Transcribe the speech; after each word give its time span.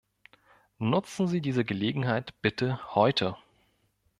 Nutzen 0.79 1.27
Sie 1.27 1.41
diese 1.41 1.63
Gelegenheit 1.63 2.33
bitte 2.41 2.95
heute! 2.95 3.37